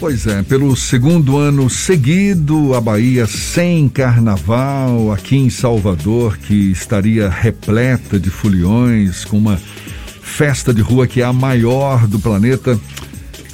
[0.00, 7.28] Pois é, pelo segundo ano seguido, a Bahia sem carnaval, aqui em Salvador, que estaria
[7.28, 9.56] repleta de foliões, com uma
[10.22, 12.78] festa de rua que é a maior do planeta,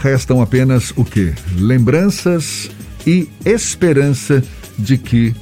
[0.00, 1.32] restam apenas o quê?
[1.56, 2.70] Lembranças
[3.04, 4.40] e esperança
[4.78, 5.34] de que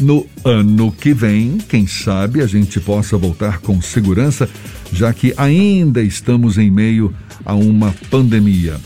[0.00, 4.48] no ano que vem, quem sabe, a gente possa voltar com segurança,
[4.90, 7.14] já que ainda estamos em meio
[7.44, 8.80] a uma pandemia.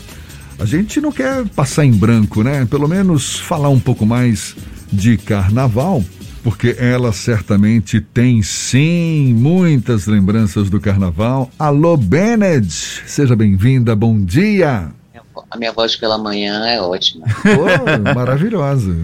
[0.63, 2.65] A gente não quer passar em branco, né?
[2.65, 4.55] Pelo menos falar um pouco mais
[4.89, 6.01] de carnaval,
[6.41, 11.51] porque ela certamente tem sim muitas lembranças do carnaval.
[11.59, 12.71] Alô, Bennett,
[13.05, 14.89] seja bem-vinda, bom dia.
[15.51, 17.25] A minha voz pela manhã é ótima.
[17.43, 18.95] Oh, maravilhosa.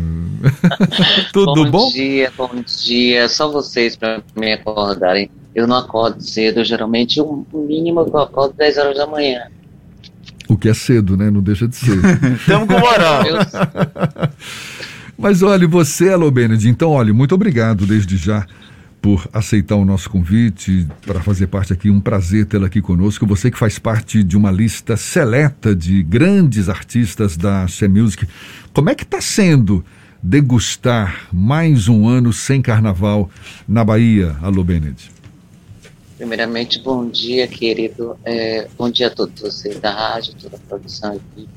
[1.33, 1.71] Tudo bom?
[1.71, 2.51] Bom dia, bom
[2.85, 3.27] dia.
[3.27, 5.29] Só vocês para me acordarem.
[5.53, 9.41] Eu não acordo cedo, geralmente o mínimo eu acordo 10 horas da manhã.
[10.49, 11.29] O que é cedo, né?
[11.29, 11.99] Não deixa de ser.
[12.35, 13.23] Estamos com moral.
[15.15, 18.47] Mas olha, você, Alô Bened, então, olha, muito obrigado desde já
[18.99, 21.91] por aceitar o nosso convite para fazer parte aqui.
[21.91, 23.27] Um prazer tê-la aqui conosco.
[23.27, 28.27] Você que faz parte de uma lista seleta de grandes artistas da She Music.
[28.73, 29.85] Como é que está sendo
[30.21, 33.29] degustar mais um ano sem carnaval
[33.67, 35.18] na Bahia, Alô Bened?
[36.19, 38.19] Primeiramente, bom dia, querido.
[38.25, 41.47] É, bom dia a todos vocês da rádio, toda a produção aqui.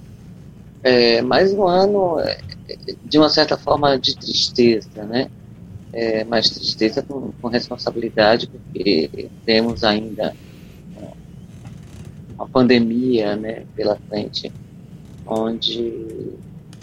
[0.85, 2.39] É, mais um ano, é,
[3.05, 5.29] de uma certa forma, de tristeza, né?
[5.93, 10.33] É, mas tristeza com, com responsabilidade, porque temos ainda
[12.37, 14.53] uma pandemia né, pela frente,
[15.27, 16.37] onde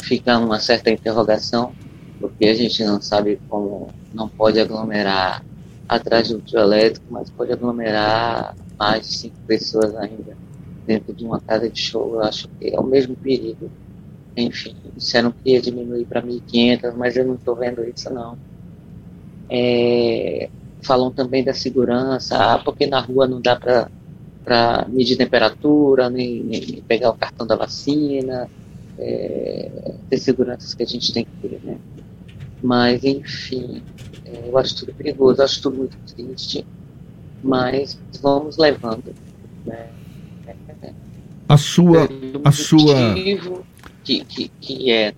[0.03, 1.71] fica uma certa interrogação,
[2.19, 5.45] porque a gente não sabe como não pode aglomerar
[5.89, 10.37] atrás do elétrico, mas pode aglomerar mais de cinco pessoas ainda
[10.85, 12.13] dentro de uma casa de show.
[12.13, 13.71] Eu acho que é o mesmo perigo.
[14.37, 18.37] Enfim, disseram que ia diminuir para 1.500, mas eu não estou vendo isso não.
[19.49, 20.47] É,
[20.83, 26.83] falam também da segurança, ah, porque na rua não dá para medir temperatura, nem, nem,
[26.87, 28.47] pegar o cartão da vacina,
[28.97, 31.77] é, ter seguranças que a gente tem que ter, né?
[32.61, 33.81] Mas, enfim,
[34.33, 36.65] eu acho tudo perigoso, acho tudo muito triste,
[37.43, 39.13] mas vamos levando.
[39.65, 39.87] Né?
[41.47, 42.07] A sua.
[42.43, 43.15] A sua
[44.03, 45.13] que, que, que é.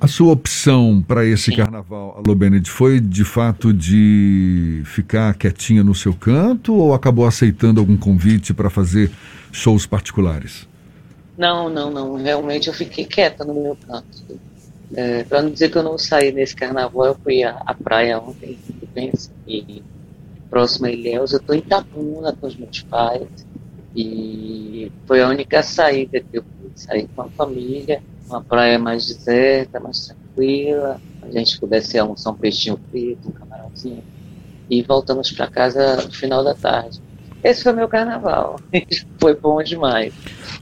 [0.00, 1.56] A sua opção para esse Sim.
[1.56, 7.80] carnaval, Alô Bened, foi de fato de ficar quietinha no seu canto ou acabou aceitando
[7.80, 9.10] algum convite para fazer
[9.50, 10.68] shows particulares?
[11.38, 12.16] Não, não, não.
[12.16, 14.38] Realmente eu fiquei quieta no meu canto.
[14.96, 18.18] É, para não dizer que eu não saí nesse carnaval, eu fui à, à praia
[18.18, 18.58] ontem,
[19.46, 19.82] e
[20.48, 23.28] próximo a Ilhéus, eu estou em Itabuna com os meus pais,
[23.94, 29.06] e foi a única saída que eu pude sair com a família, uma praia mais
[29.06, 34.04] deserta, mais tranquila, a gente pudesse almoçar um peixinho frito, um camarãozinho,
[34.70, 37.02] e voltamos para casa no final da tarde.
[37.44, 38.58] Esse foi meu carnaval.
[39.20, 40.14] foi bom demais.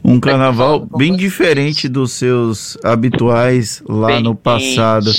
[0.04, 5.12] Um carnaval bem diferente dos seus habituais lá bem no passado.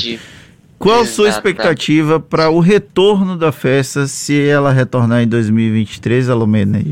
[0.77, 6.83] Qual a sua expectativa para o retorno da festa, se ela retornar em 2023, Alomena?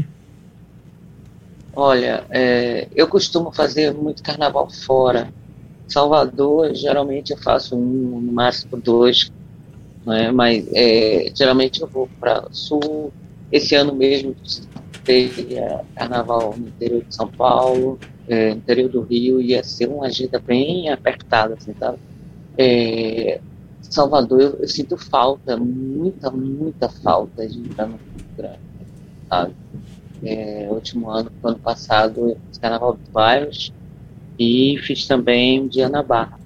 [1.76, 5.28] Olha, é, eu costumo fazer muito carnaval fora.
[5.86, 9.30] Salvador, geralmente eu faço um, no máximo dois,
[10.06, 10.32] né?
[10.32, 13.12] mas é, geralmente eu vou para o sul,
[13.52, 14.36] esse ano mesmo
[15.04, 15.56] teve
[15.96, 20.40] carnaval no interior de São Paulo, é, no interior do Rio, ia ser uma agenda
[20.40, 21.74] bem apertada, assim?
[22.58, 23.42] É,
[23.82, 28.00] Salvador, eu, eu, sinto falta, muita, muita falta de entrar no
[28.38, 28.60] Grande,
[29.28, 29.54] sabe?
[30.24, 33.74] É, último ano, ano passado, eu fiz carnaval dos bairros
[34.40, 36.40] e fiz também um dia na Barra.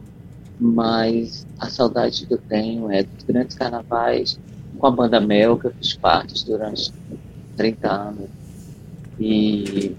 [0.59, 4.39] Mas a saudade que eu tenho é dos grandes carnavais
[4.75, 6.91] com a banda Mel, que eu fiz parte durante
[7.57, 8.29] 30 anos.
[9.19, 9.95] E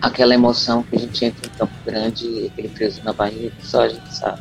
[0.00, 3.88] aquela emoção que a gente entra em Campo Grande, aquele peso na barriga, só a
[3.88, 4.40] gente sabe.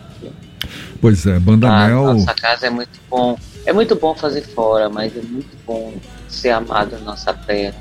[1.01, 2.13] Pois é, Banda a, Mel.
[2.13, 3.37] Nossa casa é muito bom.
[3.65, 5.93] É muito bom fazer fora, mas é muito bom
[6.27, 7.75] ser amado na nossa terra,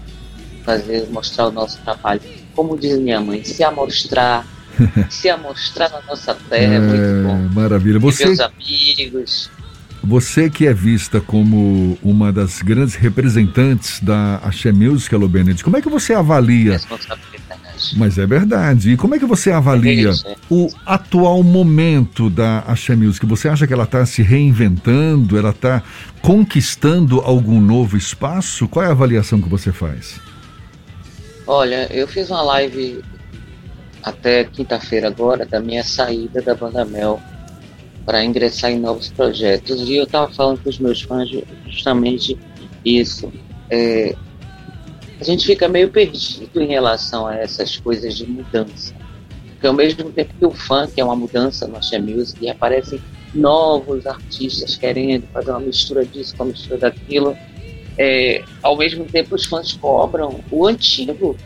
[0.64, 2.20] fazer, mostrar o nosso trabalho.
[2.54, 4.46] Como diz minha mãe, se amostrar,
[5.10, 7.60] se amostrar na nossa terra é, é muito bom.
[7.60, 7.98] Maravilha.
[8.00, 8.24] Você...
[8.24, 9.50] E meus amigos.
[10.06, 15.76] Você que é vista como uma das grandes representantes da Axé Music, Alô Benedict, como
[15.76, 16.80] é que você avalia?
[17.96, 18.92] Mas é verdade.
[18.92, 23.26] E como é que você avalia é o atual momento da Axé Music?
[23.26, 25.36] Você acha que ela está se reinventando?
[25.36, 25.82] Ela está
[26.22, 28.68] conquistando algum novo espaço?
[28.68, 30.20] Qual é a avaliação que você faz?
[31.48, 33.02] Olha, eu fiz uma live
[34.04, 37.20] até quinta-feira agora da minha saída da Banda Mel
[38.06, 39.82] para ingressar em novos projetos.
[39.88, 41.28] E eu estava falando com os meus fãs
[41.66, 42.38] justamente
[42.84, 43.30] isso.
[43.68, 44.14] É,
[45.20, 48.94] a gente fica meio perdido em relação a essas coisas de mudança.
[49.50, 53.00] Porque ao mesmo tempo que o funk é uma mudança no Axé Music e aparecem
[53.34, 57.36] novos artistas querendo fazer uma mistura disso com a mistura daquilo,
[57.98, 61.36] é, ao mesmo tempo os fãs cobram o antigo.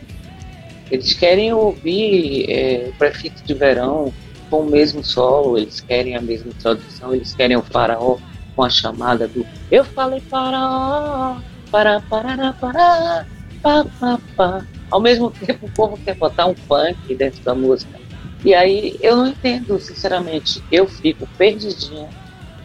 [0.91, 4.13] Eles querem ouvir é, o prefixo de verão,
[4.51, 8.17] com o mesmo solo, eles querem a mesma introdução, eles querem o faraó
[8.53, 11.37] com a chamada do Eu falei faraó,
[11.71, 13.25] para, para, para,
[13.63, 14.65] pa, pa, pa.
[14.91, 17.97] Ao mesmo tempo, o povo quer botar um funk dentro da música.
[18.43, 20.61] E aí eu não entendo, sinceramente.
[20.69, 22.09] Eu fico perdidinha.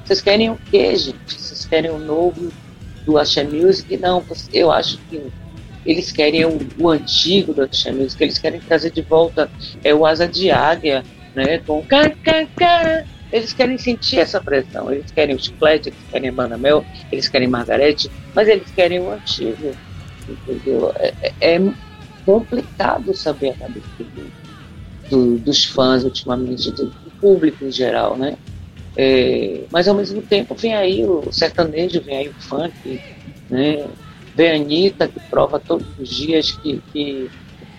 [0.05, 1.17] Vocês querem o quê, gente?
[1.29, 2.51] Vocês querem o novo
[3.05, 3.97] do Axé Music?
[3.97, 5.23] Não, eu acho que
[5.85, 9.49] eles querem o, o antigo do Axé Music, eles querem trazer de volta
[9.85, 11.05] é, o Asa de Águia,
[11.37, 11.59] né?
[11.59, 11.85] Com
[13.31, 17.29] eles querem sentir essa pressão, eles querem o chiclete, eles querem a Banda Mel, eles
[17.29, 19.77] querem Margarete, mas eles querem o antigo,
[20.27, 20.93] entendeu?
[20.97, 21.73] É, é, é
[22.25, 23.87] complicado saber a cabeça
[25.11, 28.37] do, dos fãs ultimamente, do, do, público em geral, né?
[28.97, 33.01] É, mas ao mesmo tempo vem aí o sertanejo, vem aí o funk,
[33.51, 33.87] né?
[34.35, 37.31] Vem a Anitta, que prova todos os dias que, que,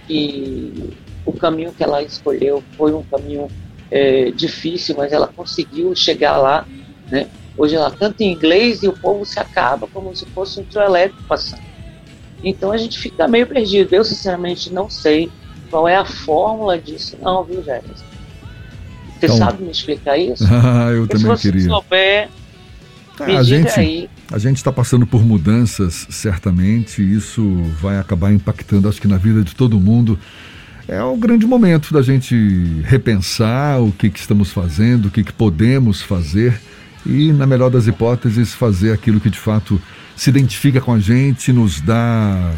[0.08, 0.94] que
[1.28, 3.50] o caminho que ela escolheu foi um caminho
[3.92, 6.66] é, difícil, mas ela conseguiu chegar lá.
[7.12, 7.28] Né?
[7.58, 10.84] Hoje ela canta em inglês e o povo se acaba como se fosse um trio
[10.84, 11.62] elétrico passando.
[12.42, 13.94] Então a gente fica meio perdido.
[13.94, 15.30] Eu, sinceramente, não sei
[15.70, 18.06] qual é a fórmula disso, não, viu, Jefferson?
[19.20, 20.46] Você então, sabe me explicar isso?
[20.50, 21.70] Ah, eu Porque também se você queria.
[21.70, 22.30] souber,
[23.20, 24.10] ah, a gente, aí.
[24.32, 27.44] A gente está passando por mudanças, certamente, isso
[27.82, 30.18] vai acabar impactando, acho que na vida de todo mundo
[30.88, 32.36] é o grande momento da gente
[32.84, 36.60] repensar o que, que estamos fazendo, o que, que podemos fazer
[37.06, 39.82] e, na melhor das hipóteses, fazer aquilo que de fato
[40.16, 42.54] se identifica com a gente, nos dá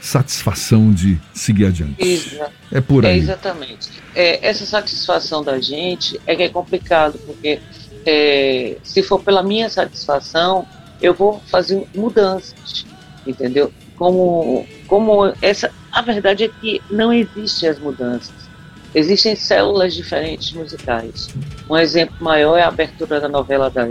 [0.00, 2.38] satisfação de seguir adiante.
[2.70, 3.12] É por aí.
[3.12, 3.90] É exatamente.
[4.14, 7.60] É, essa satisfação da gente é que é complicado, porque
[8.04, 10.66] é, se for pela minha satisfação,
[11.00, 12.84] eu vou fazer mudanças,
[13.26, 13.72] entendeu?
[13.96, 18.34] Como, como essa, a verdade é que não existem as mudanças.
[18.94, 21.28] Existem células diferentes musicais.
[21.70, 23.88] Um exemplo maior é a abertura da novela da,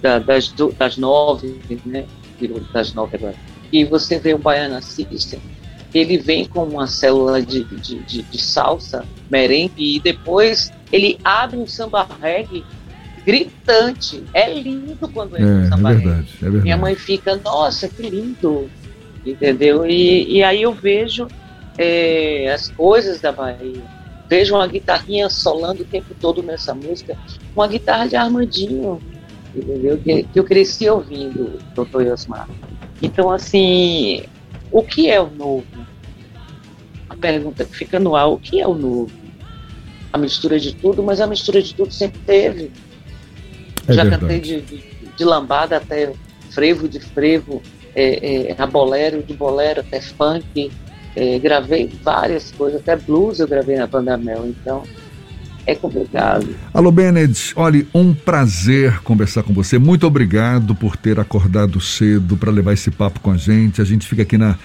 [0.00, 2.04] da, das, das nove, né?
[2.72, 3.34] Das nove agora.
[3.72, 5.40] E você vê o Baiana System,
[5.94, 11.56] ele vem com uma célula de, de, de, de salsa, merengue, e depois ele abre
[11.56, 12.64] um samba reggae
[13.24, 14.24] gritante.
[14.32, 16.36] É lindo quando entra é, um samba é verdade, reggae.
[16.36, 16.62] É verdade.
[16.62, 18.68] Minha mãe fica, nossa, que lindo
[19.24, 19.86] entendeu?
[19.86, 21.28] E, e aí eu vejo
[21.78, 23.82] é, as coisas da Bahia.
[24.28, 27.16] Vejo uma guitarrinha solando o tempo todo nessa música,
[27.54, 28.98] uma guitarra de Armandinho,
[29.54, 29.98] entendeu?
[29.98, 32.02] Que, que eu cresci ouvindo, Dr.
[32.02, 32.48] Yosmar.
[33.02, 34.24] Então, assim,
[34.70, 35.66] o que é o novo?
[37.10, 39.12] A pergunta que fica no ar, o que é o novo?
[40.12, 42.70] A mistura de tudo, mas a mistura de tudo sempre teve.
[43.86, 44.20] É Já verdade.
[44.22, 44.84] cantei de, de,
[45.16, 46.12] de lambada até
[46.50, 47.62] frevo de frevo,
[47.94, 50.70] é, é, a bolero, de bolero até funk,
[51.14, 54.82] é, gravei várias coisas, até blues eu gravei na Banda Mel, então
[55.66, 56.48] é complicado.
[56.74, 59.78] Alô, Bennett, olha, um prazer conversar com você.
[59.78, 63.80] Muito obrigado por ter acordado cedo para levar esse papo com a gente.
[63.80, 64.58] A gente fica aqui na,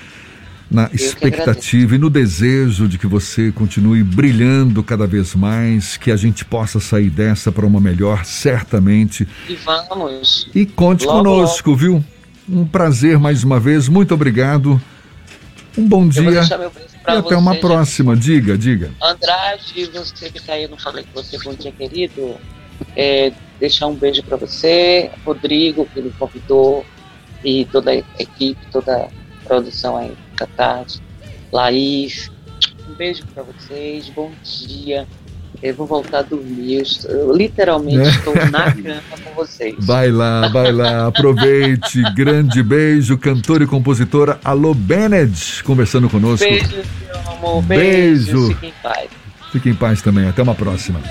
[0.71, 6.15] na expectativa e no desejo de que você continue brilhando cada vez mais, que a
[6.15, 9.27] gente possa sair dessa para uma melhor, certamente.
[9.47, 10.49] E vamos.
[10.55, 11.79] E conte logo, conosco, logo.
[11.79, 12.05] viu?
[12.49, 14.81] Um prazer mais uma vez, muito obrigado.
[15.77, 16.23] Um bom dia.
[16.31, 18.15] e até você, uma próxima.
[18.15, 18.25] Gente.
[18.25, 18.91] Diga, diga.
[19.01, 22.35] Andrade, você que está aí, não falei com você, bom dia, querido.
[22.95, 26.85] É, deixar um beijo para você, Rodrigo, que me convidou,
[27.43, 29.09] e toda a equipe, toda a
[29.45, 31.01] produção aí da tarde.
[31.51, 32.31] Laís,
[32.89, 35.07] um beijo para vocês, bom dia.
[35.61, 36.83] Eu vou voltar a dormir.
[37.05, 38.09] Eu, literalmente é.
[38.09, 39.75] estou na cama com vocês.
[39.79, 42.01] Vai lá, vai lá, aproveite.
[42.13, 46.47] Grande beijo, cantora e compositora Alô Bennett, conversando conosco.
[46.47, 47.63] Beijo, meu amor.
[47.63, 48.25] Beijo.
[48.25, 48.47] beijo.
[48.47, 49.09] Fique em paz.
[49.51, 50.27] Fique em paz também.
[50.27, 51.01] Até uma próxima.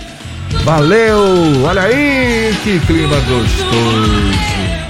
[0.64, 1.18] Valeu!
[1.64, 4.85] Olha aí que clima gostoso.